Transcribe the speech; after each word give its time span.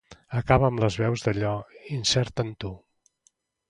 Acaba 0.39 0.69
amb 0.71 0.81
les 0.85 0.97
veus 1.03 1.27
d'allò 1.27 1.53
incert 2.01 2.47
en 2.47 2.53
tu. 2.65 2.77